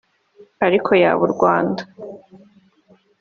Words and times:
Ariko 0.65 0.91
yaba 1.01 1.21
u 1.27 1.29
Rwanda 1.33 1.81